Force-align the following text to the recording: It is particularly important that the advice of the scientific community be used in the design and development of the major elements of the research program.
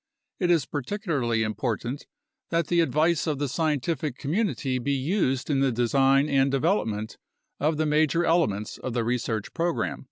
It 0.39 0.49
is 0.49 0.65
particularly 0.65 1.43
important 1.43 2.07
that 2.49 2.69
the 2.69 2.79
advice 2.79 3.27
of 3.27 3.37
the 3.37 3.47
scientific 3.47 4.17
community 4.17 4.79
be 4.79 4.93
used 4.95 5.47
in 5.51 5.59
the 5.59 5.71
design 5.71 6.27
and 6.27 6.49
development 6.49 7.19
of 7.59 7.77
the 7.77 7.85
major 7.85 8.25
elements 8.25 8.79
of 8.79 8.93
the 8.93 9.03
research 9.03 9.53
program. 9.53 9.99